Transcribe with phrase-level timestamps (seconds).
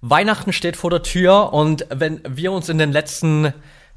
[0.00, 3.52] Weihnachten steht vor der Tür und wenn wir uns in den letzten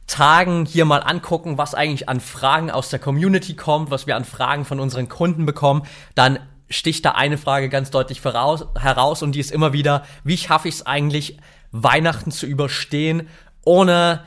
[0.07, 4.25] Tagen hier mal angucken, was eigentlich an Fragen aus der Community kommt, was wir an
[4.25, 5.83] Fragen von unseren Kunden bekommen,
[6.15, 10.37] dann sticht da eine Frage ganz deutlich voraus, heraus und die ist immer wieder, wie
[10.37, 11.37] schaffe ich es eigentlich,
[11.71, 13.27] Weihnachten zu überstehen,
[13.63, 14.23] ohne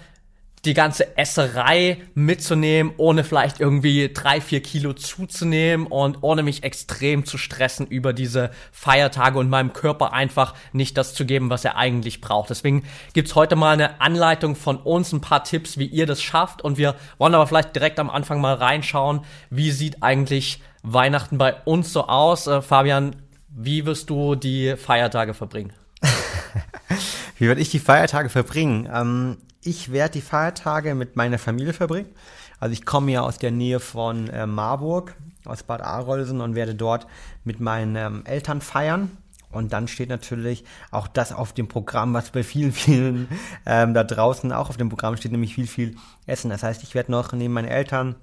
[0.65, 7.25] die ganze Esserei mitzunehmen, ohne vielleicht irgendwie drei, vier Kilo zuzunehmen und ohne mich extrem
[7.25, 11.77] zu stressen über diese Feiertage und meinem Körper einfach nicht das zu geben, was er
[11.77, 12.51] eigentlich braucht.
[12.51, 16.63] Deswegen gibt's heute mal eine Anleitung von uns, ein paar Tipps, wie ihr das schafft
[16.63, 21.55] und wir wollen aber vielleicht direkt am Anfang mal reinschauen, wie sieht eigentlich Weihnachten bei
[21.65, 22.47] uns so aus.
[22.47, 23.17] Äh, Fabian,
[23.49, 25.73] wie wirst du die Feiertage verbringen?
[27.39, 28.89] wie werde ich die Feiertage verbringen?
[28.93, 32.11] Ähm ich werde die Feiertage mit meiner Familie verbringen.
[32.59, 36.75] Also ich komme ja aus der Nähe von äh, Marburg, aus Bad Arolsen und werde
[36.75, 37.07] dort
[37.45, 39.17] mit meinen ähm, Eltern feiern.
[39.51, 43.29] Und dann steht natürlich auch das auf dem Programm, was bei vielen, vielen
[43.67, 45.97] ähm, da draußen auch auf dem Programm steht, nämlich viel, viel
[46.27, 46.51] Essen.
[46.51, 48.17] Das heißt, ich werde noch neben meinen Eltern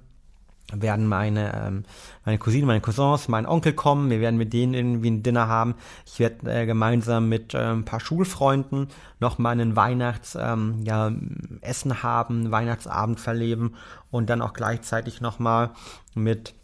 [0.72, 1.84] werden meine, ähm,
[2.24, 4.10] meine Cousine, meine Cousins, mein Onkel kommen.
[4.10, 5.74] Wir werden mit denen irgendwie ein Dinner haben.
[6.06, 11.12] Ich werde äh, gemeinsam mit äh, ein paar Schulfreunden noch mal einen Weihnachts, ähm, ja,
[11.60, 13.74] Essen haben, Weihnachtsabend verleben
[14.10, 15.70] und dann auch gleichzeitig noch mal
[16.14, 16.54] mit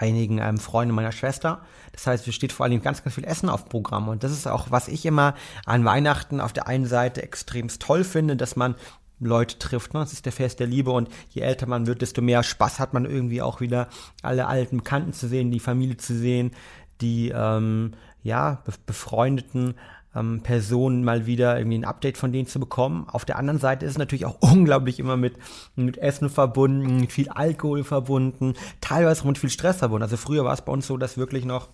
[0.00, 1.60] einigen ähm, Freunden meiner Schwester.
[1.92, 4.08] Das heißt, es steht vor allem ganz, ganz viel Essen auf Programm.
[4.08, 5.34] Und das ist auch, was ich immer
[5.66, 8.74] an Weihnachten auf der einen Seite extremst toll finde, dass man
[9.20, 9.94] Leute trifft.
[9.94, 10.00] Ne?
[10.00, 12.94] Das ist der Fest der Liebe und je älter man wird, desto mehr Spaß hat
[12.94, 13.88] man irgendwie auch wieder
[14.22, 16.52] alle alten Bekannten zu sehen, die Familie zu sehen,
[17.00, 17.92] die ähm,
[18.22, 19.74] ja befreundeten
[20.14, 23.06] ähm, Personen mal wieder irgendwie ein Update von denen zu bekommen.
[23.08, 25.34] Auf der anderen Seite ist es natürlich auch unglaublich immer mit,
[25.76, 30.02] mit Essen verbunden, mit viel Alkohol verbunden, teilweise auch mit viel Stress verbunden.
[30.02, 31.68] Also früher war es bei uns so, dass wirklich noch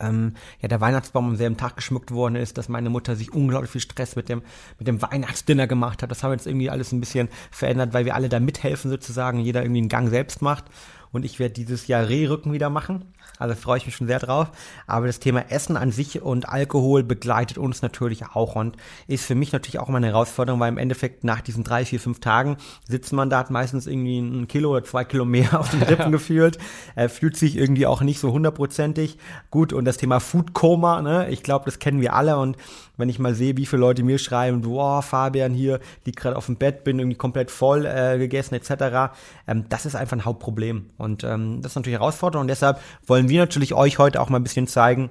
[0.00, 3.70] ähm, ja, der Weihnachtsbaum am selben Tag geschmückt worden ist, dass meine Mutter sich unglaublich
[3.70, 4.42] viel Stress mit dem,
[4.78, 6.10] mit dem Weihnachtsdinner gemacht hat.
[6.10, 9.40] Das haben wir jetzt irgendwie alles ein bisschen verändert, weil wir alle da mithelfen sozusagen,
[9.40, 10.64] jeder irgendwie einen Gang selbst macht.
[11.12, 13.12] Und ich werde dieses Jahr Rehrücken wieder machen.
[13.38, 14.48] Also freue ich mich schon sehr drauf.
[14.86, 18.76] Aber das Thema Essen an sich und Alkohol begleitet uns natürlich auch und
[19.06, 22.00] ist für mich natürlich auch immer eine Herausforderung, weil im Endeffekt nach diesen drei, vier,
[22.00, 25.70] fünf Tagen sitzt man da, hat meistens irgendwie ein Kilo oder zwei Kilo mehr auf
[25.70, 26.58] den Rippen gefühlt,
[26.96, 29.18] äh, fühlt sich irgendwie auch nicht so hundertprozentig
[29.50, 29.72] gut.
[29.72, 32.56] Und das Thema Food Coma, ne, ich glaube, das kennen wir alle und
[33.00, 36.46] wenn ich mal sehe, wie viele Leute mir schreiben, boah, Fabian hier liegt gerade auf
[36.46, 39.12] dem Bett, bin irgendwie komplett voll äh, gegessen etc.
[39.46, 43.28] Ähm, das ist einfach ein Hauptproblem und ähm, das ist natürlich Herausforderung und deshalb wollen
[43.28, 45.10] wir natürlich euch heute auch mal ein bisschen zeigen,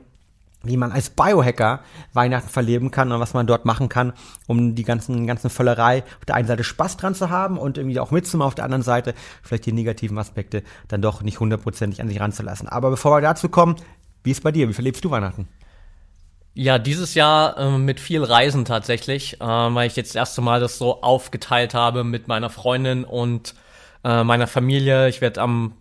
[0.63, 1.81] wie man als Biohacker
[2.13, 4.13] Weihnachten verleben kann und was man dort machen kann,
[4.47, 7.99] um die ganzen, ganzen Völlerei auf der einen Seite Spaß dran zu haben und irgendwie
[7.99, 12.09] auch mitzumachen, auf der anderen Seite vielleicht die negativen Aspekte dann doch nicht hundertprozentig an
[12.09, 12.67] sich ranzulassen.
[12.67, 13.77] Aber bevor wir dazu kommen,
[14.23, 14.67] wie ist bei dir?
[14.67, 15.47] Wie verlebst du Weihnachten?
[16.61, 20.59] Ja, dieses Jahr äh, mit viel Reisen tatsächlich, äh, weil ich jetzt das erste Mal
[20.59, 23.55] das so aufgeteilt habe mit meiner Freundin und
[24.03, 25.07] äh, meiner Familie.
[25.07, 25.71] Ich werde am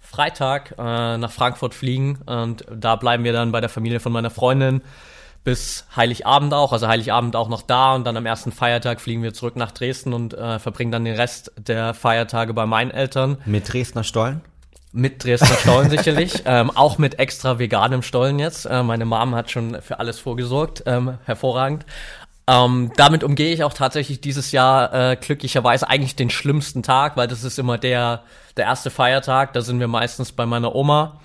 [0.00, 4.30] Freitag äh, nach Frankfurt fliegen und da bleiben wir dann bei der Familie von meiner
[4.30, 4.82] Freundin
[5.44, 9.32] bis Heiligabend auch, also Heiligabend auch noch da und dann am ersten Feiertag fliegen wir
[9.32, 13.38] zurück nach Dresden und äh, verbringen dann den Rest der Feiertage bei meinen Eltern.
[13.46, 14.40] Mit Dresdner Stollen?
[14.96, 18.64] Mit Dresdner Stollen sicherlich, ähm, auch mit extra veganem Stollen jetzt.
[18.64, 21.84] Äh, meine Mom hat schon für alles vorgesorgt, ähm, hervorragend.
[22.48, 27.28] Ähm, damit umgehe ich auch tatsächlich dieses Jahr äh, glücklicherweise eigentlich den schlimmsten Tag, weil
[27.28, 28.22] das ist immer der
[28.56, 29.52] der erste Feiertag.
[29.52, 31.20] Da sind wir meistens bei meiner Oma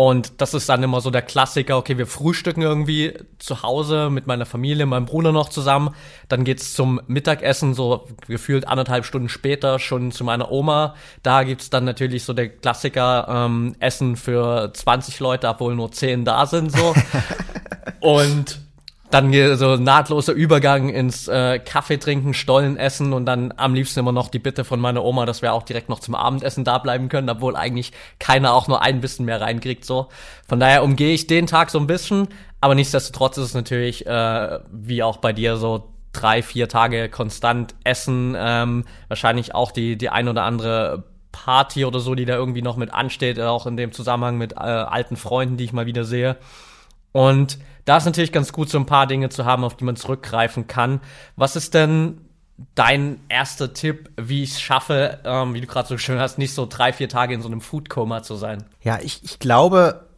[0.00, 4.26] und das ist dann immer so der Klassiker, okay, wir frühstücken irgendwie zu Hause mit
[4.26, 5.94] meiner Familie, meinem Bruder noch zusammen.
[6.26, 10.94] Dann geht's zum Mittagessen, so gefühlt anderthalb Stunden später schon zu meiner Oma.
[11.22, 16.24] Da gibt's dann natürlich so der Klassiker, ähm, Essen für 20 Leute, obwohl nur 10
[16.24, 16.94] da sind, so.
[18.00, 18.58] Und
[19.10, 24.12] dann so nahtloser Übergang ins äh, Kaffee trinken, Stollen essen und dann am liebsten immer
[24.12, 27.08] noch die Bitte von meiner Oma, dass wir auch direkt noch zum Abendessen da bleiben
[27.08, 30.08] können, obwohl eigentlich keiner auch nur ein bisschen mehr reinkriegt so.
[30.48, 32.28] Von daher umgehe ich den Tag so ein bisschen,
[32.60, 37.74] aber nichtsdestotrotz ist es natürlich äh, wie auch bei dir so drei, vier Tage konstant
[37.84, 42.62] essen, ähm, wahrscheinlich auch die die ein oder andere Party oder so, die da irgendwie
[42.62, 46.04] noch mit ansteht, auch in dem Zusammenhang mit äh, alten Freunden, die ich mal wieder
[46.04, 46.36] sehe.
[47.12, 49.96] Und da ist natürlich ganz gut, so ein paar Dinge zu haben, auf die man
[49.96, 51.00] zurückgreifen kann.
[51.36, 52.20] Was ist denn
[52.74, 56.54] dein erster Tipp, wie ich es schaffe, ähm, wie du gerade so schön hast, nicht
[56.54, 58.64] so drei, vier Tage in so einem Foodkoma zu sein?
[58.82, 60.09] Ja, ich, ich glaube,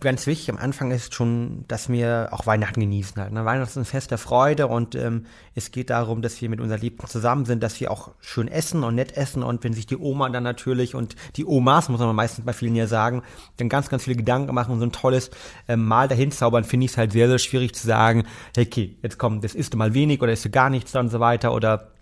[0.00, 3.32] ganz wichtig am Anfang ist schon, dass wir auch Weihnachten genießen halt.
[3.32, 3.44] Ne?
[3.44, 6.80] Weihnachten ist ein Fest der Freude und ähm, es geht darum, dass wir mit unseren
[6.80, 9.98] Liebsten zusammen sind, dass wir auch schön essen und nett essen und wenn sich die
[9.98, 13.22] Oma dann natürlich und die Omas, muss man meistens bei vielen ja sagen,
[13.58, 15.30] dann ganz, ganz viele Gedanken machen und so ein tolles
[15.68, 18.24] ähm, Mal dahin zaubern, finde ich es halt sehr, sehr schwierig zu sagen,
[18.56, 21.10] hey, okay, jetzt komm, das isst du mal wenig oder isst du gar nichts und
[21.10, 21.93] so weiter oder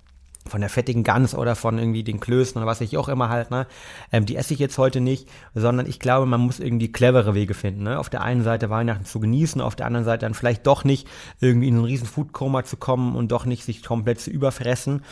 [0.48, 3.50] von der fettigen Gans oder von irgendwie den Klößen oder was ich auch immer halt,
[3.50, 3.66] ne,
[4.10, 7.54] ähm, die esse ich jetzt heute nicht, sondern ich glaube, man muss irgendwie clevere Wege
[7.54, 10.66] finden, ne, auf der einen Seite Weihnachten zu genießen, auf der anderen Seite dann vielleicht
[10.66, 11.08] doch nicht
[11.40, 15.02] irgendwie in einen riesen Foodkoma zu kommen und doch nicht sich komplett zu überfressen,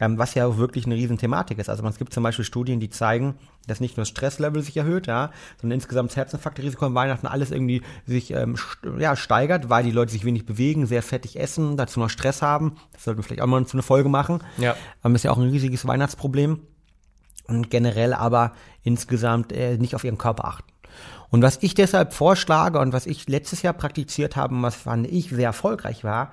[0.00, 1.68] ähm, was ja auch wirklich eine riesen Thematik ist.
[1.68, 3.34] Also es gibt zum Beispiel Studien, die zeigen,
[3.66, 7.50] dass nicht nur das Stresslevel sich erhöht, ja, sondern insgesamt das Herzinfarktrisiko an Weihnachten alles
[7.50, 8.56] irgendwie sich ähm,
[8.98, 12.76] ja, steigert, weil die Leute sich wenig bewegen, sehr fettig essen, dazu noch Stress haben.
[12.92, 14.42] Das sollten wir vielleicht auch mal zu einer Folge machen.
[14.56, 14.76] Ja.
[15.04, 16.60] Ähm, ist ja auch ein riesiges Weihnachtsproblem.
[17.46, 18.52] Und generell aber
[18.84, 20.70] insgesamt äh, nicht auf ihren Körper achten.
[21.30, 25.06] Und was ich deshalb vorschlage und was ich letztes Jahr praktiziert habe und was fand
[25.06, 26.32] ich sehr erfolgreich war,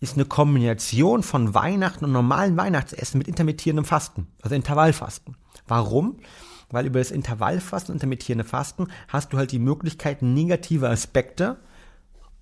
[0.00, 5.36] ist eine Kombination von Weihnachten und normalen Weihnachtsessen mit intermittierendem Fasten, also Intervallfasten.
[5.66, 6.18] Warum?
[6.70, 11.56] Weil über das Intervallfasten intermittierende Fasten hast du halt die Möglichkeit, negative Aspekte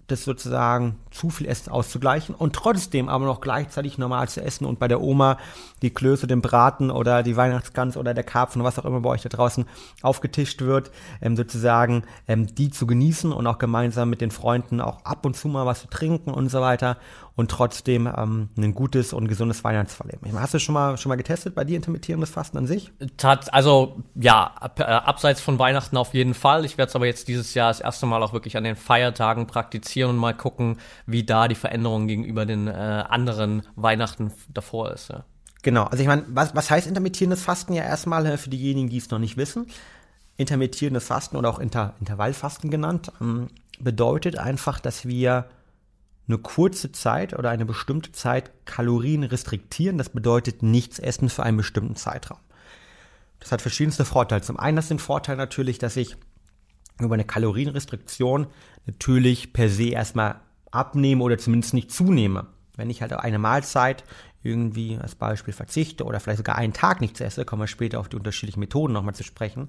[0.08, 4.78] das sozusagen zu viel Essen auszugleichen und trotzdem aber noch gleichzeitig normal zu essen und
[4.78, 5.38] bei der Oma
[5.80, 9.22] die Klöße, den Braten oder die Weihnachtsgans oder der Karpfen, was auch immer bei euch
[9.22, 9.64] da draußen
[10.02, 10.90] aufgetischt wird,
[11.20, 15.36] ähm, sozusagen ähm, die zu genießen und auch gemeinsam mit den Freunden auch ab und
[15.36, 16.98] zu mal was zu trinken und so weiter
[17.34, 20.38] und trotzdem ähm, ein gutes und gesundes Weihnachtsverleben.
[20.38, 22.92] Hast du schon mal schon mal getestet bei dir intermittierendes Fasten an sich?
[23.16, 26.64] Tat, also ja, ab, äh, abseits von Weihnachten auf jeden Fall.
[26.64, 29.46] Ich werde es aber jetzt dieses Jahr das erste Mal auch wirklich an den Feiertagen
[29.46, 35.08] praktizieren und mal gucken, wie da die Veränderung gegenüber den äh, anderen Weihnachten davor ist.
[35.10, 35.24] Ja.
[35.62, 38.98] Genau, also ich meine, was, was heißt intermittierendes Fasten ja erstmal äh, für diejenigen, die
[38.98, 39.66] es noch nicht wissen?
[40.36, 43.48] Intermittierendes Fasten oder auch Inter Intervallfasten genannt, ähm,
[43.78, 45.46] bedeutet einfach, dass wir
[46.28, 49.98] eine kurze Zeit oder eine bestimmte Zeit Kalorien restriktieren.
[49.98, 52.38] Das bedeutet nichts essen für einen bestimmten Zeitraum.
[53.40, 54.42] Das hat verschiedenste Vorteile.
[54.42, 56.16] Zum einen ist den Vorteil natürlich, dass ich
[57.00, 58.46] über eine Kalorienrestriktion
[58.86, 60.40] natürlich per se erstmal
[60.70, 62.46] abnehme oder zumindest nicht zunehme.
[62.76, 64.04] Wenn ich halt eine Mahlzeit
[64.42, 68.08] irgendwie als Beispiel verzichte oder vielleicht sogar einen Tag nichts esse, kommen wir später auf
[68.08, 69.68] die unterschiedlichen Methoden nochmal zu sprechen,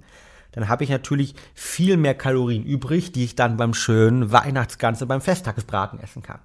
[0.51, 5.21] dann habe ich natürlich viel mehr Kalorien übrig, die ich dann beim schönen Weihnachtsganze beim
[5.21, 6.39] Festtagsbraten essen kann.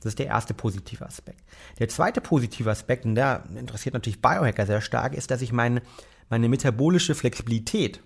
[0.00, 1.42] Das ist der erste positive Aspekt.
[1.78, 5.82] Der zweite positive Aspekt, und der interessiert natürlich Biohacker sehr stark, ist, dass ich meine,
[6.28, 8.00] meine metabolische Flexibilität,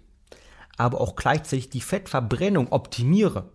[0.76, 3.50] aber auch gleichzeitig die Fettverbrennung optimiere.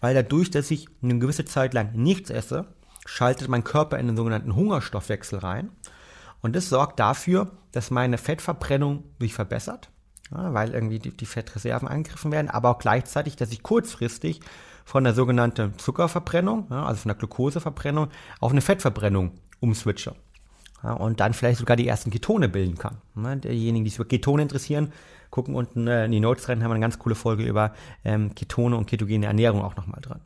[0.00, 2.66] Weil dadurch, dass ich eine gewisse Zeit lang nichts esse,
[3.06, 5.70] schaltet mein Körper in den sogenannten Hungerstoffwechsel rein.
[6.40, 9.90] Und das sorgt dafür, dass meine Fettverbrennung sich verbessert
[10.30, 14.40] ja, weil irgendwie die, die Fettreserven angegriffen werden, aber auch gleichzeitig, dass ich kurzfristig
[14.84, 18.08] von der sogenannten Zuckerverbrennung, ja, also von der Glukoseverbrennung,
[18.40, 20.14] auf eine Fettverbrennung umswitche.
[20.84, 22.98] Ja, und dann vielleicht sogar die ersten Ketone bilden kann.
[23.16, 24.92] Ja, diejenigen, die sich für Ketone interessieren,
[25.30, 27.72] gucken unten äh, in die Notes rein, haben wir eine ganz coole Folge über
[28.04, 30.20] ähm, Ketone und ketogene Ernährung auch nochmal drin.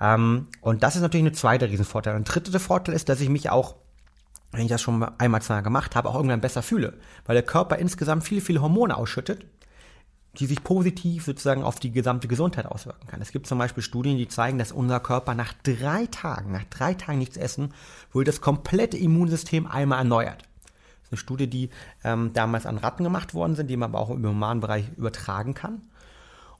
[0.00, 2.16] Ähm, und das ist natürlich eine zweite Riesenvorteil.
[2.16, 3.76] Ein dritter Vorteil ist, dass ich mich auch
[4.54, 6.94] wenn ich das schon einmal zwar gemacht habe, auch irgendwann besser fühle.
[7.26, 9.46] Weil der Körper insgesamt viele, viele Hormone ausschüttet,
[10.38, 13.22] die sich positiv sozusagen auf die gesamte Gesundheit auswirken kann.
[13.22, 16.94] Es gibt zum Beispiel Studien, die zeigen, dass unser Körper nach drei Tagen, nach drei
[16.94, 17.72] Tagen nichts essen,
[18.12, 20.42] wohl das komplette Immunsystem einmal erneuert.
[20.42, 21.70] Das ist eine Studie, die
[22.02, 25.54] ähm, damals an Ratten gemacht worden sind, die man aber auch im humanen Bereich übertragen
[25.54, 25.82] kann.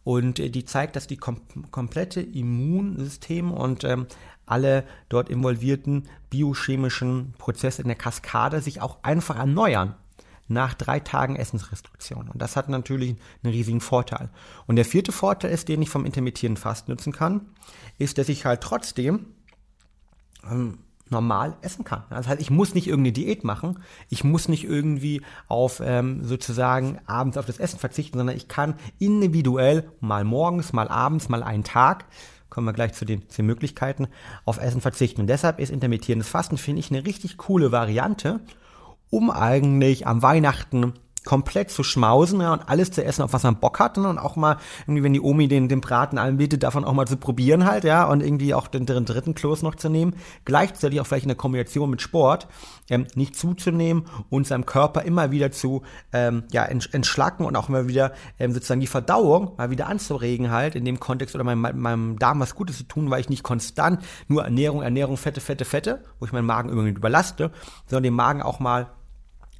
[0.05, 1.41] Und äh, die zeigt, dass die kom
[1.71, 4.07] komplette Immunsystem und ähm,
[4.47, 9.95] alle dort involvierten biochemischen Prozesse in der Kaskade sich auch einfach erneuern
[10.49, 12.29] nach drei Tagen Essensrestriktion.
[12.29, 14.31] Und das hat natürlich einen riesigen Vorteil.
[14.67, 17.43] Und der vierte Vorteil ist, den ich vom intermittierenden Fasten nutzen kann,
[17.99, 19.27] ist, dass ich halt trotzdem
[20.51, 20.79] ähm,
[21.11, 22.05] normal essen kann.
[22.11, 26.99] Das heißt, ich muss nicht irgendeine Diät machen, ich muss nicht irgendwie auf ähm, sozusagen
[27.07, 31.65] abends auf das Essen verzichten, sondern ich kann individuell mal morgens, mal abends, mal einen
[31.65, 32.07] Tag
[32.55, 34.07] kommen wir gleich zu den, zu den Möglichkeiten,
[34.45, 35.23] auf Essen verzichten.
[35.23, 38.41] Und deshalb ist intermittierendes Fasten, finde ich, eine richtig coole Variante,
[39.11, 40.95] um eigentlich am Weihnachten
[41.25, 44.19] komplett zu schmausen ja, und alles zu essen, auf was man Bock hat ne, und
[44.19, 47.65] auch mal irgendwie, wenn die Omi den, den Braten anbietet, davon auch mal zu probieren
[47.65, 50.15] halt, ja, und irgendwie auch den, den dritten Kloß noch zu nehmen.
[50.45, 52.47] Gleichzeitig auch vielleicht in der Kombination mit Sport
[52.91, 57.89] ähm, nicht zuzunehmen und seinem Körper immer wieder zu ähm, ja, entschlacken und auch immer
[57.89, 62.19] wieder ähm, sozusagen die Verdauung mal wieder anzuregen halt in dem Kontext oder meinem, meinem
[62.19, 66.03] Darm was Gutes zu tun, weil ich nicht konstant nur Ernährung, Ernährung, Fette, Fette, Fette,
[66.19, 67.51] wo ich meinen Magen irgendwie überlaste,
[67.87, 68.91] sondern den Magen auch mal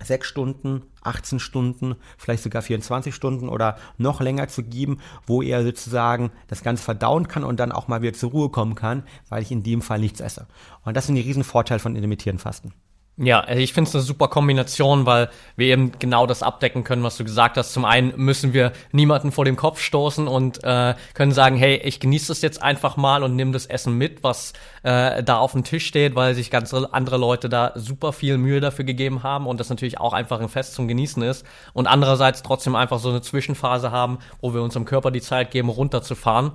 [0.03, 5.63] sechs Stunden, 18 Stunden, vielleicht sogar 24 Stunden oder noch länger zu geben, wo er
[5.63, 9.43] sozusagen das Ganze verdauen kann und dann auch mal wieder zur Ruhe kommen kann, weil
[9.43, 10.47] ich in dem Fall nichts esse.
[10.85, 12.73] Und das sind die Riesenvorteile von intermittierenden Fasten.
[13.17, 17.05] Ja, also ich finde es eine super Kombination, weil wir eben genau das abdecken können,
[17.05, 17.73] was du gesagt hast.
[17.73, 22.01] Zum einen müssen wir niemanden vor dem Kopf stoßen und äh, können sagen, hey, ich
[22.01, 24.53] genieße das jetzt einfach mal und nimm das Essen mit, was
[24.83, 28.61] äh, da auf dem Tisch steht, weil sich ganz andere Leute da super viel Mühe
[28.61, 31.47] dafür gegeben haben und das natürlich auch einfach ein Fest zum Genießen ist.
[31.73, 35.69] Und andererseits trotzdem einfach so eine Zwischenphase haben, wo wir unserem Körper die Zeit geben,
[35.69, 36.51] runterzufahren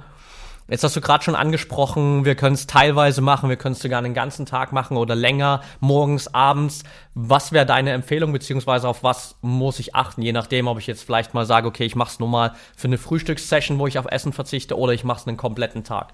[0.69, 3.97] Jetzt hast du gerade schon angesprochen, wir können es teilweise machen, wir können es sogar
[3.97, 6.83] einen ganzen Tag machen oder länger, morgens, abends.
[7.15, 11.03] Was wäre deine Empfehlung, beziehungsweise auf was muss ich achten, je nachdem, ob ich jetzt
[11.03, 14.05] vielleicht mal sage, okay, ich mache es nur mal für eine Frühstückssession, wo ich auf
[14.09, 16.13] Essen verzichte, oder ich mache es einen kompletten Tag.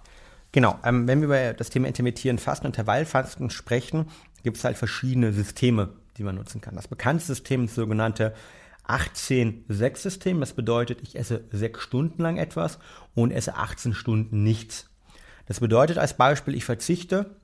[0.53, 4.07] Genau, ähm, wenn wir über das Thema Intermittieren Fasten, Intervallfasten sprechen,
[4.43, 6.75] gibt es halt verschiedene Systeme, die man nutzen kann.
[6.75, 8.33] Das bekannteste System ist sogenannte
[8.87, 10.39] 18-6-System.
[10.39, 12.79] Das bedeutet, ich esse sechs Stunden lang etwas
[13.13, 14.89] und esse 18 Stunden nichts.
[15.47, 17.35] Das bedeutet als Beispiel, ich verzichte,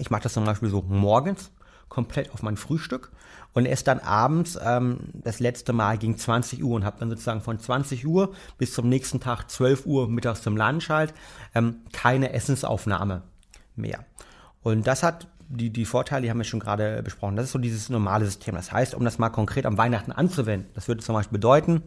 [0.00, 1.52] ich mache das zum Beispiel so morgens
[1.88, 3.12] komplett auf mein Frühstück
[3.52, 7.40] und esse dann abends ähm, das letzte Mal gegen 20 Uhr und habe dann sozusagen
[7.40, 11.14] von 20 Uhr bis zum nächsten Tag 12 Uhr mittags zum Lunch halt
[11.54, 13.22] ähm, keine Essensaufnahme
[13.76, 14.04] mehr.
[14.62, 17.36] Und das hat die, die Vorteile, die haben wir schon gerade besprochen.
[17.36, 18.54] Das ist so dieses normale System.
[18.54, 21.82] Das heißt, um das mal konkret am Weihnachten anzuwenden, das würde zum Beispiel bedeuten,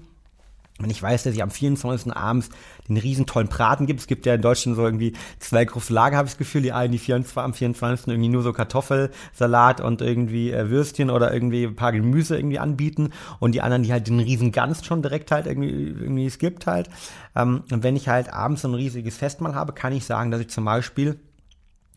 [0.79, 2.15] wenn ich weiß, dass ich am 24.
[2.15, 2.49] abends
[2.87, 6.15] den riesen tollen Braten gibt, es gibt ja in Deutschland so irgendwie zwei große Lager,
[6.15, 8.07] habe ich das Gefühl, die einen, die 24, am 24.
[8.07, 13.09] irgendwie nur so Kartoffelsalat und irgendwie äh, Würstchen oder irgendwie ein paar Gemüse irgendwie anbieten
[13.39, 16.65] und die anderen, die halt den riesen Gans schon direkt halt irgendwie, irgendwie es gibt
[16.65, 16.89] halt.
[17.35, 20.39] Ähm, und wenn ich halt abends so ein riesiges Festmahl habe, kann ich sagen, dass
[20.39, 21.19] ich zum Beispiel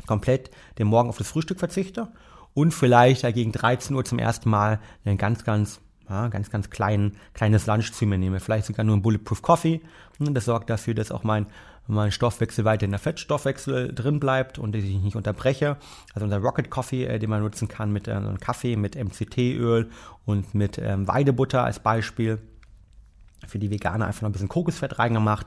[0.06, 2.08] komplett den Morgen auf das Frühstück verzichte
[2.54, 7.16] und vielleicht gegen 13 Uhr zum ersten Mal einen ganz, ganz, ja, ganz, ganz kleinen,
[7.34, 8.40] kleines Lunch zu mir nehme.
[8.40, 9.80] Vielleicht sogar nur ein Bulletproof Coffee.
[10.18, 11.46] Das sorgt dafür, dass auch mein,
[11.86, 15.76] mein Stoffwechsel weiter in der Fettstoffwechsel drin bleibt und ich nicht unterbreche.
[16.14, 19.90] Also unser Rocket Coffee, äh, den man nutzen kann mit äh, einem Kaffee, mit MCT-Öl
[20.24, 22.38] und mit ähm, Weidebutter als Beispiel.
[23.46, 25.46] Für die Veganer einfach noch ein bisschen Kokosfett reingemacht.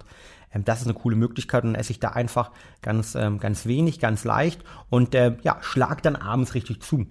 [0.54, 3.66] Ähm, das ist eine coole Möglichkeit und dann esse ich da einfach ganz, ähm, ganz
[3.66, 7.06] wenig, ganz leicht und äh, ja, schlag dann abends richtig zu.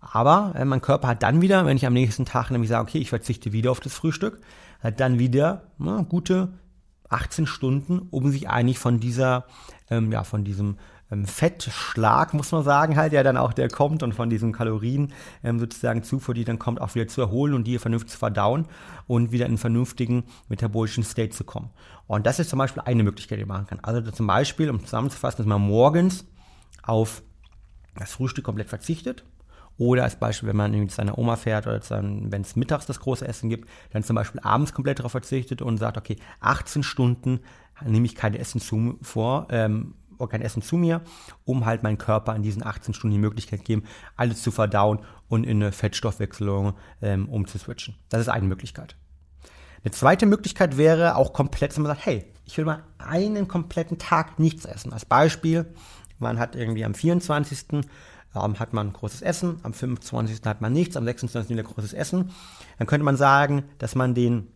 [0.00, 2.98] Aber äh, mein Körper hat dann wieder, wenn ich am nächsten Tag nämlich sage, okay,
[2.98, 4.40] ich verzichte wieder auf das Frühstück,
[4.80, 6.50] hat dann wieder na, gute
[7.08, 9.46] 18 Stunden, um sich eigentlich von dieser,
[9.90, 10.76] ähm, ja, von diesem
[11.24, 15.12] Fettschlag, muss man sagen, halt, ja dann auch der kommt und von diesen Kalorien
[15.42, 18.66] ähm, sozusagen Zufuhr, die dann kommt, auch wieder zu erholen und die vernünftig zu verdauen
[19.06, 21.70] und wieder in einen vernünftigen metabolischen State zu kommen.
[22.06, 23.80] Und das ist zum Beispiel eine Möglichkeit, die man machen kann.
[23.82, 26.26] Also zum Beispiel, um zusammenzufassen, dass man morgens
[26.82, 27.22] auf
[27.96, 29.24] das Frühstück komplett verzichtet.
[29.78, 33.26] Oder als Beispiel, wenn man zu seiner Oma fährt oder wenn es mittags das große
[33.26, 37.40] Essen gibt, dann zum Beispiel abends komplett darauf verzichtet und sagt, okay, 18 Stunden
[37.86, 39.94] nehme ich keine Essen zu, vor, ähm,
[40.26, 41.02] kein Essen zu mir,
[41.44, 43.84] um halt meinen Körper in diesen 18 Stunden die Möglichkeit geben,
[44.16, 47.94] alles zu verdauen und in eine Fettstoffwechselung ähm, umzuswitchen.
[48.08, 48.96] Das ist eine Möglichkeit.
[49.84, 53.98] Eine zweite Möglichkeit wäre auch komplett, wenn man sagt, hey, ich will mal einen kompletten
[53.98, 54.92] Tag nichts essen.
[54.92, 55.66] Als Beispiel,
[56.18, 57.84] man hat irgendwie am 24.
[58.34, 60.40] Ähm, hat man großes Essen, am 25.
[60.44, 61.50] hat man nichts, am 26.
[61.50, 62.30] wieder großes Essen.
[62.78, 64.48] Dann könnte man sagen, dass man den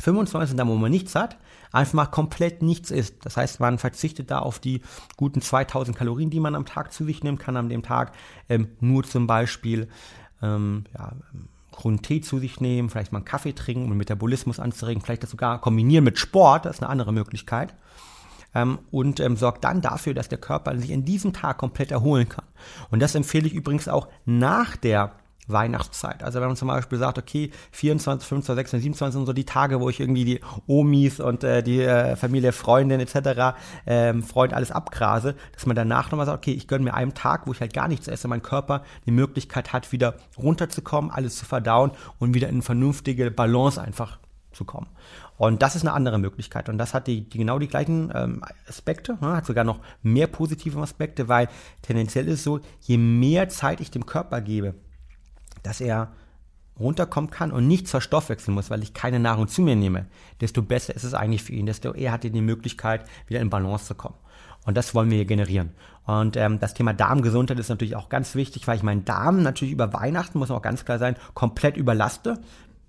[0.00, 0.56] 25.
[0.56, 1.38] da, wo man nichts hat,
[1.72, 3.24] einfach mal komplett nichts isst.
[3.24, 4.82] Das heißt, man verzichtet da auf die
[5.16, 8.12] guten 2000 Kalorien, die man am Tag zu sich nehmen kann, an dem Tag
[8.48, 9.88] ähm, nur zum Beispiel
[10.40, 11.12] ähm, ja,
[11.72, 15.22] grünen Tee zu sich nehmen, vielleicht mal einen Kaffee trinken, um den Metabolismus anzuregen, vielleicht
[15.22, 17.74] das sogar kombinieren mit Sport, das ist eine andere Möglichkeit.
[18.54, 22.28] Ähm, und ähm, sorgt dann dafür, dass der Körper sich in diesem Tag komplett erholen
[22.28, 22.46] kann.
[22.90, 25.12] Und das empfehle ich übrigens auch nach der
[25.48, 26.22] Weihnachtszeit.
[26.22, 29.80] Also wenn man zum Beispiel sagt, okay, 24, 25, 26, 27 sind so die Tage,
[29.80, 34.70] wo ich irgendwie die Omis und äh, die äh, Familie, Freundin etc., ähm, Freund alles
[34.70, 37.72] abgrase, dass man danach nochmal sagt, okay, ich gönne mir einen Tag, wo ich halt
[37.72, 42.48] gar nichts esse, mein Körper die Möglichkeit hat, wieder runterzukommen, alles zu verdauen und wieder
[42.48, 44.18] in vernünftige Balance einfach
[44.52, 44.88] zu kommen.
[45.36, 46.68] Und das ist eine andere Möglichkeit.
[46.68, 49.36] Und das hat die, die genau die gleichen ähm, Aspekte, ne?
[49.36, 51.48] hat sogar noch mehr positive Aspekte, weil
[51.82, 54.74] tendenziell ist es so, je mehr Zeit ich dem Körper gebe,
[55.62, 56.08] dass er
[56.78, 60.06] runterkommen kann und nichts verstoffwechseln muss, weil ich keine Nahrung zu mir nehme,
[60.40, 63.50] desto besser ist es eigentlich für ihn, desto eher hat er die Möglichkeit, wieder in
[63.50, 64.14] Balance zu kommen.
[64.64, 65.70] Und das wollen wir hier generieren.
[66.04, 69.72] Und ähm, das Thema Darmgesundheit ist natürlich auch ganz wichtig, weil ich meinen Darm natürlich
[69.72, 72.38] über Weihnachten, muss auch ganz klar sein, komplett überlaste.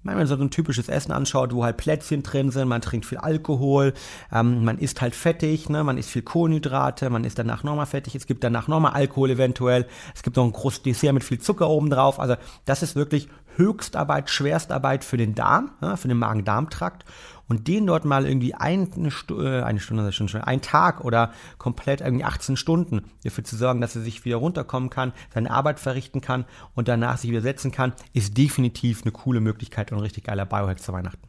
[0.04, 3.18] Wenn man so ein typisches Essen anschaut, wo halt Plätzchen drin sind, man trinkt viel
[3.18, 3.94] Alkohol,
[4.32, 8.16] ähm, man isst halt fettig, ne, man isst viel Kohlenhydrate, man isst danach nochmal fettig,
[8.16, 11.68] es gibt danach nochmal Alkohol eventuell, es gibt noch ein großes Dessert mit viel Zucker
[11.70, 12.20] oben drauf.
[12.20, 13.28] Also das ist wirklich
[13.58, 17.04] Höchstarbeit, Schwerstarbeit für den Darm, ja, für den Magen-Darm-Trakt
[17.50, 21.34] und den dort mal irgendwie eine, Stu äh, eine Stunde, schon schon, ein Tag oder
[21.58, 25.80] komplett irgendwie 18 Stunden dafür zu sorgen, dass er sich wieder runterkommen kann, seine Arbeit
[25.80, 30.04] verrichten kann und danach sich wieder setzen kann, ist definitiv eine coole Möglichkeit und ein
[30.04, 31.28] richtig geiler Biohack zu Weihnachten.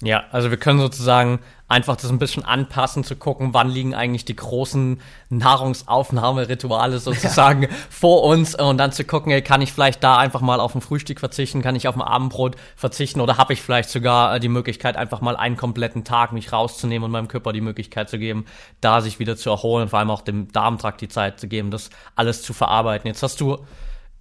[0.00, 4.24] Ja, also wir können sozusagen einfach das ein bisschen anpassen, zu gucken, wann liegen eigentlich
[4.24, 7.68] die großen Nahrungsaufnahmerituale sozusagen ja.
[7.90, 10.80] vor uns und dann zu gucken, ey, kann ich vielleicht da einfach mal auf ein
[10.80, 14.48] Frühstück verzichten, kann ich auf ein Abendbrot verzichten oder habe ich vielleicht sogar äh, die
[14.48, 18.46] Möglichkeit, einfach mal einen kompletten Tag mich rauszunehmen und meinem Körper die Möglichkeit zu geben,
[18.80, 21.90] da sich wieder zu erholen, vor allem auch dem Darmtrakt die Zeit zu geben, das
[22.14, 23.08] alles zu verarbeiten.
[23.08, 23.58] Jetzt hast du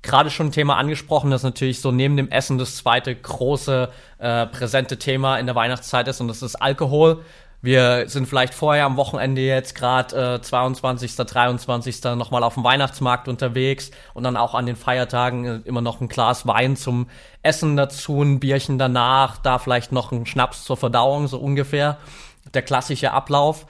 [0.02, 3.90] gerade schon ein Thema angesprochen, das natürlich so neben dem Essen das zweite große
[4.20, 7.24] äh, präsente Thema in der Weihnachtszeit ist und das ist Alkohol.
[7.60, 12.04] Wir sind vielleicht vorher am Wochenende jetzt gerade äh, 22., 23.
[12.16, 16.08] nochmal auf dem Weihnachtsmarkt unterwegs und dann auch an den Feiertagen äh, immer noch ein
[16.08, 17.08] Glas Wein zum
[17.42, 21.98] Essen dazu, ein Bierchen danach, da vielleicht noch ein Schnaps zur Verdauung, so ungefähr.
[22.54, 23.66] Der klassische Ablauf.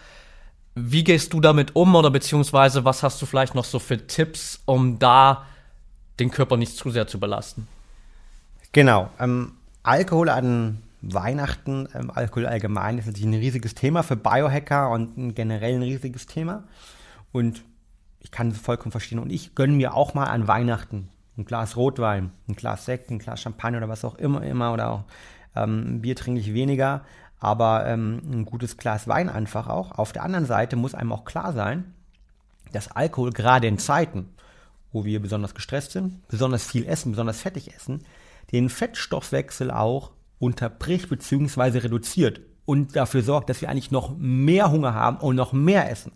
[0.75, 4.61] Wie gehst du damit um oder beziehungsweise was hast du vielleicht noch so für Tipps,
[4.65, 5.45] um da
[6.19, 7.67] den Körper nicht zu sehr zu belasten.
[8.71, 9.09] Genau.
[9.19, 15.35] Ähm, Alkohol an Weihnachten, ähm, Alkohol allgemein ist natürlich ein riesiges Thema für Biohacker und
[15.35, 16.63] generell ein riesiges Thema.
[17.31, 17.63] Und
[18.19, 19.19] ich kann es vollkommen verstehen.
[19.19, 23.19] Und ich gönne mir auch mal an Weihnachten ein Glas Rotwein, ein Glas Sekt, ein
[23.19, 25.03] Glas Champagner oder was auch immer, immer oder auch
[25.55, 27.01] ähm, Bier trinke ich weniger,
[27.39, 29.91] aber ähm, ein gutes Glas Wein einfach auch.
[29.91, 31.93] Auf der anderen Seite muss einem auch klar sein,
[32.71, 34.29] dass Alkohol gerade in Zeiten,
[34.91, 38.03] wo wir besonders gestresst sind, besonders viel essen, besonders fettig essen,
[38.51, 41.79] den Fettstoffwechsel auch unterbricht bzw.
[41.79, 46.11] reduziert und dafür sorgt, dass wir eigentlich noch mehr Hunger haben und noch mehr essen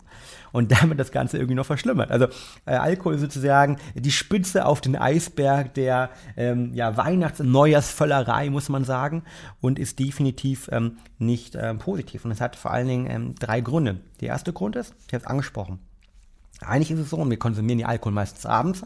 [0.52, 2.10] und damit das Ganze irgendwie noch verschlimmert.
[2.10, 2.26] Also
[2.66, 8.50] äh, Alkohol ist sozusagen die Spitze auf den Eisberg der ähm, ja, Weihnachts- und Neujahrsvöllerei,
[8.50, 9.24] muss man sagen,
[9.62, 12.26] und ist definitiv ähm, nicht ähm, positiv.
[12.26, 14.00] Und es hat vor allen Dingen ähm, drei Gründe.
[14.20, 15.78] Der erste Grund ist, ich habe es angesprochen,
[16.62, 18.82] eigentlich ist es so, und wir konsumieren die Alkohol meistens abends,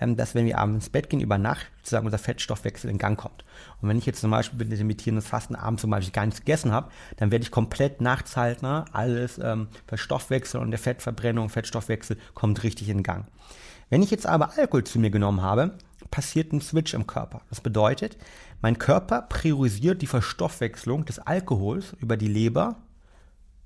[0.00, 3.18] ähm, dass wenn wir abends ins Bett gehen, über Nacht sozusagen unser Fettstoffwechsel in Gang
[3.18, 3.44] kommt.
[3.80, 6.40] Und wenn ich jetzt zum Beispiel mit dem intermittierendes Fasten abends zum Beispiel gar nichts
[6.40, 11.48] gegessen habe, dann werde ich komplett nachts halt ne, alles ähm, verstoffwechseln und der Fettverbrennung,
[11.48, 13.26] Fettstoffwechsel kommt richtig in Gang.
[13.90, 15.76] Wenn ich jetzt aber Alkohol zu mir genommen habe,
[16.10, 17.42] passiert ein Switch im Körper.
[17.50, 18.16] Das bedeutet,
[18.60, 22.76] mein Körper priorisiert die Verstoffwechslung des Alkohols über die Leber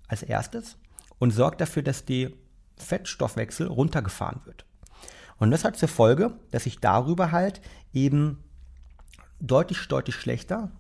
[0.09, 0.77] als erstes
[1.19, 2.35] und sorgt dafür, dass die
[2.77, 4.65] Fettstoffwechsel runtergefahren wird.
[5.39, 7.61] Und das hat zur Folge, dass ich darüber halt
[7.93, 8.43] eben
[9.41, 10.71] deutlich, deutlich schlechter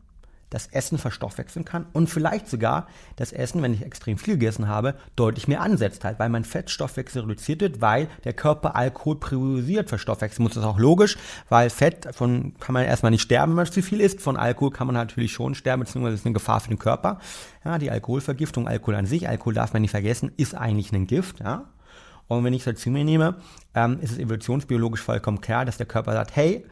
[0.50, 4.94] das Essen verstoffwechseln kann und vielleicht sogar das Essen, wenn ich extrem viel gegessen habe,
[5.16, 10.44] deutlich mehr ansetzt halt, weil mein Fettstoffwechsel reduziert wird, weil der Körper Alkohol priorisiert verstoffwechseln
[10.44, 10.54] muss.
[10.54, 13.82] Das ist auch logisch, weil Fett von kann man erstmal nicht sterben, wenn man zu
[13.82, 14.20] viel isst.
[14.20, 17.18] Von Alkohol kann man natürlich schon sterben, beziehungsweise ist eine Gefahr für den Körper.
[17.64, 21.40] Ja, die Alkoholvergiftung, Alkohol an sich, Alkohol darf man nicht vergessen, ist eigentlich ein Gift,
[21.40, 21.64] ja.
[22.28, 23.36] Und wenn ich es halt zu mir nehme,
[23.74, 26.66] ähm, ist es evolutionsbiologisch vollkommen klar, dass der Körper sagt, hey,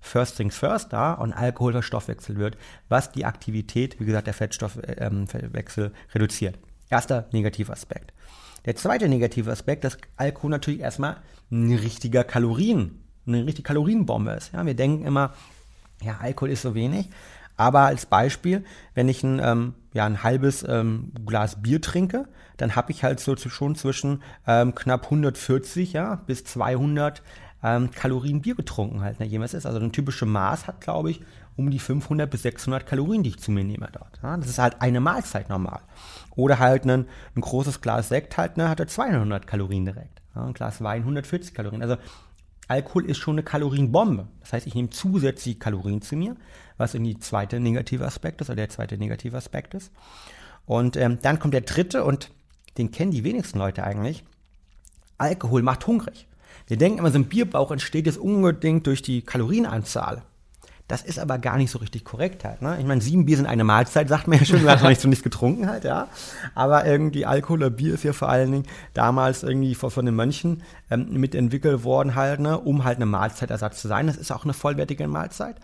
[0.00, 2.56] first things first, da, und Alkohol verstoffwechselt wird,
[2.88, 6.58] was die Aktivität, wie gesagt, der Fettstoffwechsel ähm, reduziert.
[6.90, 8.12] Erster negativer Aspekt.
[8.64, 11.18] Der zweite negative Aspekt, dass Alkohol natürlich erstmal
[11.50, 14.52] ein richtiger Kalorien, eine richtige Kalorienbombe ist.
[14.52, 15.34] Ja, wir denken immer,
[16.02, 17.08] ja, Alkohol ist so wenig.
[17.56, 18.64] Aber als Beispiel,
[18.94, 23.20] wenn ich ein, ähm, ja, ein halbes ähm, Glas Bier trinke, dann habe ich halt
[23.20, 27.22] so schon zwischen ähm, knapp 140 ja, bis 200
[27.62, 29.20] ähm, Kalorien Bier getrunken halt.
[29.20, 29.66] Ne, jemals ist.
[29.66, 31.20] Also ein typisches Maß hat, glaube ich,
[31.56, 34.20] um die 500 bis 600 Kalorien, die ich zu mir nehme dort.
[34.22, 34.36] Ja.
[34.36, 35.80] Das ist halt eine Mahlzeit normal.
[36.34, 40.20] Oder halt ein, ein großes Glas Sekt halt, ne, hat 200 Kalorien direkt.
[40.34, 41.82] Ja, ein Glas Wein 140 Kalorien.
[41.82, 41.96] Also
[42.68, 44.26] Alkohol ist schon eine Kalorienbombe.
[44.40, 46.36] Das heißt, ich nehme zusätzlich Kalorien zu mir,
[46.76, 49.92] was irgendwie die zweite negative Aspekt ist, oder der zweite negative Aspekt ist.
[50.64, 52.30] Und ähm, dann kommt der dritte, und
[52.76, 54.24] den kennen die wenigsten Leute eigentlich.
[55.18, 56.26] Alkohol macht hungrig.
[56.66, 60.22] Wir denken immer, so ein Bierbauch entsteht jetzt unbedingt durch die Kalorienanzahl.
[60.88, 62.62] Das ist aber gar nicht so richtig korrekt halt.
[62.62, 62.76] Ne?
[62.78, 65.08] Ich meine, sieben Bier sind eine Mahlzeit, sagt man ja schon, du hast nicht so
[65.08, 66.06] nichts getrunken halt, ja.
[66.54, 70.14] Aber irgendwie Alkohol oder Bier ist ja vor allen Dingen damals irgendwie von, von den
[70.14, 74.06] Mönchen ähm, mitentwickelt worden halt, ne, um halt eine Mahlzeitersatz zu sein.
[74.06, 75.56] Das ist auch eine vollwertige Mahlzeit.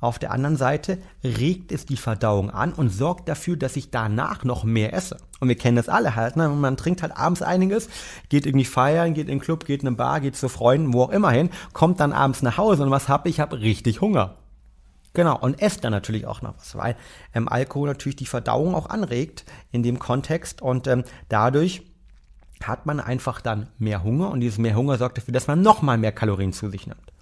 [0.00, 4.44] Auf der anderen Seite regt es die Verdauung an und sorgt dafür, dass ich danach
[4.44, 5.16] noch mehr esse.
[5.40, 6.48] Und wir kennen das alle halt, ne?
[6.48, 7.88] man trinkt halt abends einiges,
[8.28, 11.02] geht irgendwie feiern, geht in den Club, geht in eine Bar, geht zu Freunden, wo
[11.04, 13.36] auch immer hin, kommt dann abends nach Hause und was hab ich?
[13.36, 14.34] Ich habe richtig Hunger.
[15.14, 16.96] Genau, und esst dann natürlich auch noch was, weil
[17.34, 21.82] ähm, Alkohol natürlich die Verdauung auch anregt in dem Kontext und ähm, dadurch
[22.62, 25.98] hat man einfach dann mehr Hunger und dieses mehr Hunger sorgt dafür, dass man nochmal
[25.98, 27.12] mehr Kalorien zu sich nimmt.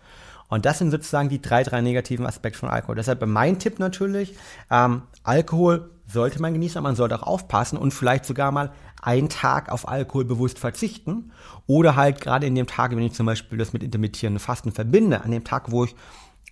[0.49, 2.95] Und das sind sozusagen die drei, drei negativen Aspekte von Alkohol.
[2.95, 4.35] Deshalb mein Tipp natürlich,
[4.71, 9.29] ähm, Alkohol sollte man genießen, aber man sollte auch aufpassen und vielleicht sogar mal einen
[9.29, 11.33] Tag auf Alkohol bewusst verzichten.
[11.67, 15.23] Oder halt gerade in dem Tag, wenn ich zum Beispiel das mit intermittierenden Fasten verbinde,
[15.23, 15.95] an dem Tag, wo ich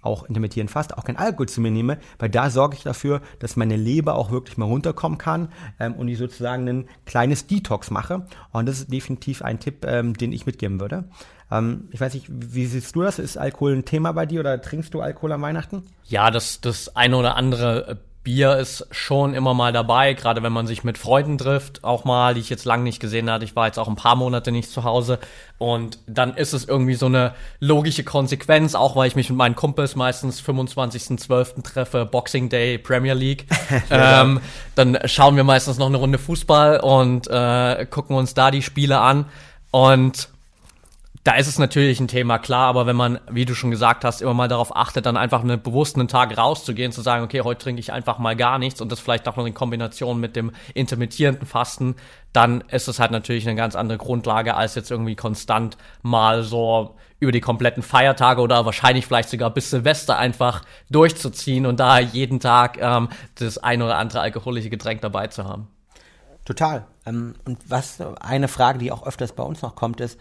[0.02, 3.56] auch intermittierend fast, auch kein Alkohol zu mir nehme, weil da sorge ich dafür, dass
[3.56, 8.26] meine Leber auch wirklich mal runterkommen kann ähm, und ich sozusagen ein kleines Detox mache.
[8.52, 11.04] Und das ist definitiv ein Tipp, ähm, den ich mitgeben würde.
[11.50, 13.18] Ähm, ich weiß nicht, wie siehst du das?
[13.18, 15.82] Ist Alkohol ein Thema bei dir oder trinkst du Alkohol an Weihnachten?
[16.04, 20.52] Ja, das, das eine oder andere äh, Bier ist schon immer mal dabei, gerade wenn
[20.52, 23.46] man sich mit Freunden trifft, auch mal, die ich jetzt lange nicht gesehen hatte.
[23.46, 25.18] Ich war jetzt auch ein paar Monate nicht zu Hause
[25.56, 29.56] und dann ist es irgendwie so eine logische Konsequenz, auch weil ich mich mit meinen
[29.56, 31.62] Kumpels meistens 25.12.
[31.62, 33.46] treffe, Boxing Day, Premier League.
[33.90, 34.40] ähm,
[34.74, 39.00] dann schauen wir meistens noch eine Runde Fußball und äh, gucken uns da die Spiele
[39.00, 39.26] an
[39.70, 40.28] und
[41.22, 44.22] da ist es natürlich ein Thema, klar, aber wenn man, wie du schon gesagt hast,
[44.22, 47.80] immer mal darauf achtet, dann einfach einen bewussten Tag rauszugehen, zu sagen, okay, heute trinke
[47.80, 51.46] ich einfach mal gar nichts und das vielleicht auch noch in Kombination mit dem intermittierenden
[51.46, 51.96] Fasten,
[52.32, 56.96] dann ist es halt natürlich eine ganz andere Grundlage, als jetzt irgendwie konstant mal so
[57.18, 62.40] über die kompletten Feiertage oder wahrscheinlich vielleicht sogar bis Silvester einfach durchzuziehen und da jeden
[62.40, 65.68] Tag ähm, das ein oder andere alkoholische Getränk dabei zu haben.
[66.46, 66.86] Total.
[67.04, 70.18] Ähm, und was eine Frage, die auch öfters bei uns noch kommt, ist,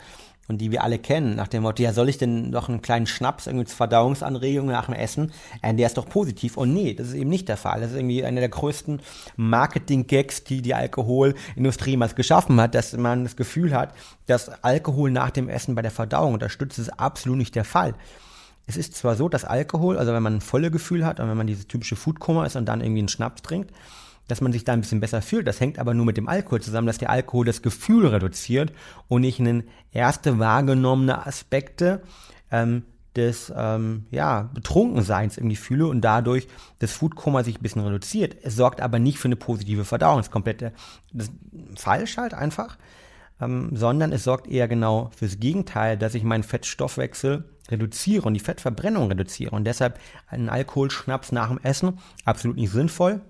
[0.50, 3.06] und die wir alle kennen, nach dem Motto, ja, soll ich denn noch einen kleinen
[3.06, 5.32] Schnaps, irgendwie zur Verdauungsanregung nach dem Essen?
[5.62, 6.58] Äh, der ist doch positiv.
[6.58, 7.80] Und nee, das ist eben nicht der Fall.
[7.80, 9.00] Das ist irgendwie einer der größten
[9.38, 13.94] Marketing-Gags, die die Alkoholindustrie jemals geschaffen hat, dass man das Gefühl hat,
[14.26, 16.80] dass Alkohol nach dem Essen bei der Verdauung unterstützt.
[16.80, 17.94] Ist absolut nicht der Fall.
[18.66, 21.38] Es ist zwar so, dass Alkohol, also wenn man ein volles Gefühl hat und wenn
[21.38, 23.72] man dieses typische Foodkoma ist und dann irgendwie einen Schnaps trinkt,
[24.30, 25.48] dass man sich da ein bisschen besser fühlt.
[25.48, 28.72] Das hängt aber nur mit dem Alkohol zusammen, dass der Alkohol das Gefühl reduziert
[29.08, 32.02] und nicht einen erste wahrgenommene Aspekte
[32.52, 32.84] ähm,
[33.16, 38.38] des ähm, ja, Betrunkenseins irgendwie fühle und dadurch das Foodkoma sich ein bisschen reduziert.
[38.44, 40.18] Es sorgt aber nicht für eine positive Verdauung.
[40.18, 40.72] Das ist komplett
[41.76, 42.78] falsch halt einfach.
[43.42, 48.40] Ähm, sondern es sorgt eher genau fürs Gegenteil, dass ich meinen Fettstoffwechsel reduziere und die
[48.40, 49.52] Fettverbrennung reduziere.
[49.52, 53.22] Und deshalb ein Alkoholschnaps nach dem Essen absolut nicht sinnvoll.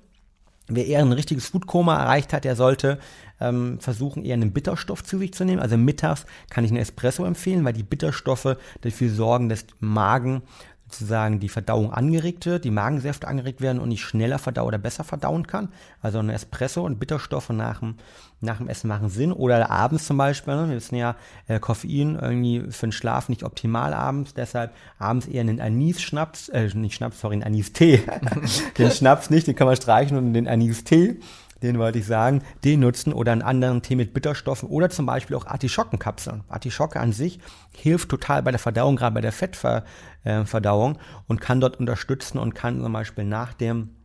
[0.69, 2.99] Wer eher ein richtiges Foodkoma erreicht hat, der sollte
[3.41, 5.61] ähm, versuchen, eher einen Bitterstoff zu sich zu nehmen.
[5.61, 10.41] Also mittags kann ich einen Espresso empfehlen, weil die Bitterstoffe dafür sorgen, dass Magen
[10.89, 15.03] sozusagen die Verdauung angeregt wird, die Magensäfte angeregt werden und ich schneller verdauen oder besser
[15.03, 15.69] verdauen kann.
[16.01, 17.95] Also ein Espresso und Bitterstoffe nach dem,
[18.41, 19.31] nach dem Essen machen Sinn.
[19.31, 20.69] Oder abends zum Beispiel, ne?
[20.69, 21.15] wir wissen ja,
[21.47, 26.69] äh, Koffein irgendwie für den Schlaf nicht optimal abends, deshalb abends eher einen Anis-Schnaps, äh,
[26.73, 28.01] nicht Schnaps, sorry, einen Anis-Tee.
[28.77, 31.19] den Schnaps nicht, den kann man streichen und den Anis-Tee
[31.61, 35.35] den wollte ich sagen, den nutzen oder einen anderen Tee mit Bitterstoffen oder zum Beispiel
[35.35, 36.43] auch Artischockenkapseln.
[36.47, 37.39] Artischocke an sich
[37.75, 42.55] hilft total bei der Verdauung, gerade bei der Fettverdauung äh, und kann dort unterstützen und
[42.55, 43.95] kann zum Beispiel nach dem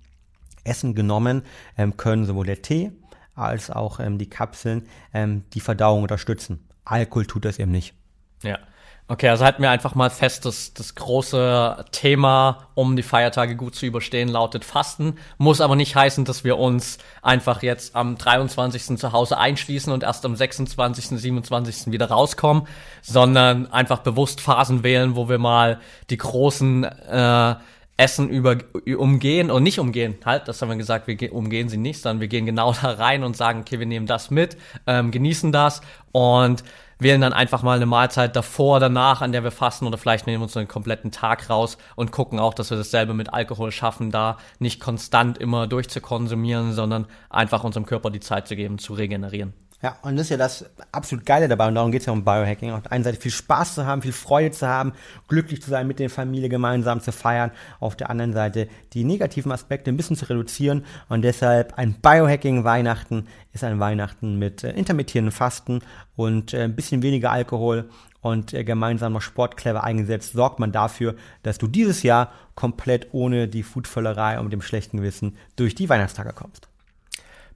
[0.65, 1.43] Essen genommen,
[1.77, 2.93] ähm, können sowohl der Tee
[3.35, 6.69] als auch ähm, die Kapseln ähm, die Verdauung unterstützen.
[6.85, 7.95] Alkohol tut das eben nicht.
[8.43, 8.59] Ja.
[9.07, 13.75] Okay, also halten wir einfach mal fest, dass das große Thema, um die Feiertage gut
[13.75, 15.19] zu überstehen, lautet Fasten.
[15.37, 18.97] Muss aber nicht heißen, dass wir uns einfach jetzt am 23.
[18.97, 21.93] zu Hause einschließen und erst am 26., 27.
[21.93, 22.67] wieder rauskommen,
[23.03, 27.57] sondern einfach bewusst Phasen wählen, wo wir mal die großen äh,
[27.99, 28.57] Essen über,
[28.97, 30.17] umgehen und nicht umgehen.
[30.25, 33.23] Halt, das haben wir gesagt, wir umgehen sie nicht, sondern wir gehen genau da rein
[33.23, 36.65] und sagen, okay, wir nehmen das mit, ähm, genießen das und
[36.99, 40.41] wählen dann einfach mal eine Mahlzeit davor, danach, an der wir fasten oder vielleicht nehmen
[40.41, 44.11] wir uns einen kompletten Tag raus und gucken auch, dass wir dasselbe mit Alkohol schaffen,
[44.11, 49.53] da nicht konstant immer durchzukonsumieren, sondern einfach unserem Körper die Zeit zu geben, zu regenerieren.
[49.85, 51.69] Ja, und das ist ja das absolut Geile dabei.
[51.69, 52.71] Und darum geht es ja um Biohacking.
[52.71, 54.95] Auf der einen Seite viel Spaß zu haben, viel Freude zu haben,
[55.29, 57.51] glücklich zu sein, mit der Familie gemeinsam zu feiern.
[57.81, 60.87] Auf der anderen Seite die negativen Aspekte ein bisschen zu reduzieren.
[61.11, 65.83] Und deshalb ein Biohacking Weihnachten ist ein Weihnachten mit äh, intermittierenden Fasten
[66.17, 67.91] und äh, ein bisschen weniger Alkohol
[68.23, 73.09] und äh, gemeinsam noch Sport clever eingesetzt, sorgt man dafür, dass du dieses Jahr komplett
[73.13, 76.69] ohne die Foodvöllerei und mit dem schlechten Gewissen durch die Weihnachtstage kommst.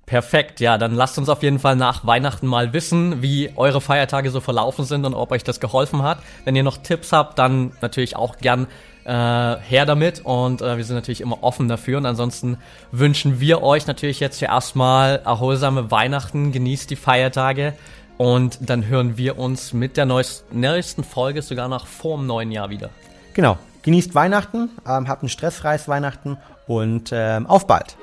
[0.09, 4.31] Perfekt, ja, dann lasst uns auf jeden Fall nach Weihnachten mal wissen, wie eure Feiertage
[4.31, 6.21] so verlaufen sind und ob euch das geholfen hat.
[6.47, 8.69] Wenn ihr noch Tipps habt, dann natürlich auch gern
[9.05, 11.99] äh, her damit und äh, wir sind natürlich immer offen dafür.
[11.99, 12.57] Und ansonsten
[12.91, 17.75] wünschen wir euch natürlich jetzt hier erstmal erholsame Weihnachten, genießt die Feiertage
[18.17, 22.71] und dann hören wir uns mit der neuesten Folge sogar noch vor dem neuen Jahr
[22.71, 22.89] wieder.
[23.35, 23.59] Genau.
[23.83, 27.95] Genießt Weihnachten, ähm, habt ein stressfreies Weihnachten und ähm, auf bald.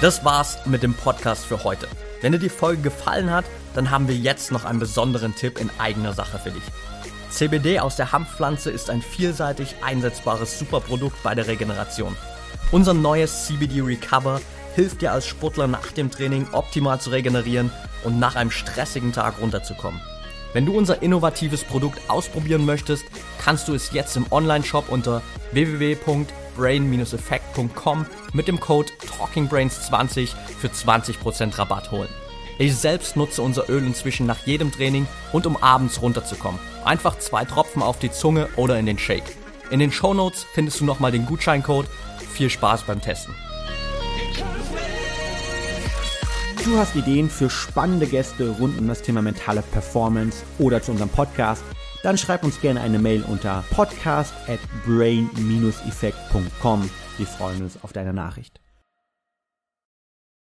[0.00, 1.86] Das war's mit dem Podcast für heute.
[2.22, 5.68] Wenn dir die Folge gefallen hat, dann haben wir jetzt noch einen besonderen Tipp in
[5.76, 6.62] eigener Sache für dich.
[7.28, 12.16] CBD aus der Hanfpflanze ist ein vielseitig einsetzbares Superprodukt bei der Regeneration.
[12.72, 14.40] Unser neues CBD Recover
[14.74, 17.70] hilft dir als Sportler nach dem Training optimal zu regenerieren
[18.02, 20.00] und nach einem stressigen Tag runterzukommen.
[20.54, 23.04] Wenn du unser innovatives Produkt ausprobieren möchtest,
[23.38, 25.20] kannst du es jetzt im Online-Shop unter
[26.60, 32.08] www.brain-effekt.com mit dem Code TalkingBrains20 für 20% Rabatt holen.
[32.58, 36.60] Ich selbst nutze unser Öl inzwischen nach jedem Training und um abends runterzukommen.
[36.84, 39.36] Einfach zwei Tropfen auf die Zunge oder in den Shake.
[39.70, 41.86] In den Show Notes findest du nochmal den Gutscheincode.
[42.32, 43.34] Viel Spaß beim Testen.
[46.64, 51.08] Du hast Ideen für spannende Gäste rund um das Thema mentale Performance oder zu unserem
[51.08, 51.62] Podcast?
[52.02, 56.90] Dann schreib uns gerne eine Mail unter podcast at brain-effekt.com.
[57.18, 58.60] Wir freuen uns auf deine Nachricht.